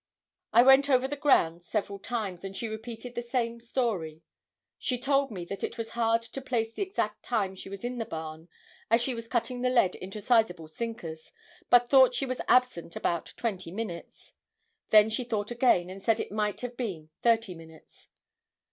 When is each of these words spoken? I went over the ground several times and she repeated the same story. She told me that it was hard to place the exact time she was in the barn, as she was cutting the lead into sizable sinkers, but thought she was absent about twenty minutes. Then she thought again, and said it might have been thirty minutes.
I 0.51 0.63
went 0.63 0.89
over 0.89 1.07
the 1.07 1.15
ground 1.15 1.61
several 1.61 1.99
times 1.99 2.43
and 2.43 2.57
she 2.57 2.67
repeated 2.67 3.13
the 3.13 3.21
same 3.21 3.59
story. 3.59 4.23
She 4.79 4.97
told 4.99 5.29
me 5.29 5.45
that 5.45 5.63
it 5.63 5.77
was 5.77 5.89
hard 5.91 6.23
to 6.23 6.41
place 6.41 6.73
the 6.73 6.81
exact 6.81 7.21
time 7.21 7.53
she 7.53 7.69
was 7.69 7.83
in 7.85 7.99
the 7.99 8.05
barn, 8.05 8.47
as 8.89 8.99
she 8.99 9.13
was 9.13 9.27
cutting 9.27 9.61
the 9.61 9.69
lead 9.69 9.93
into 9.93 10.19
sizable 10.19 10.67
sinkers, 10.69 11.31
but 11.69 11.87
thought 11.87 12.15
she 12.15 12.25
was 12.25 12.41
absent 12.47 12.95
about 12.95 13.35
twenty 13.37 13.69
minutes. 13.69 14.33
Then 14.89 15.11
she 15.11 15.23
thought 15.23 15.51
again, 15.51 15.91
and 15.91 16.03
said 16.03 16.19
it 16.19 16.31
might 16.31 16.61
have 16.61 16.75
been 16.75 17.09
thirty 17.21 17.53
minutes. 17.53 18.09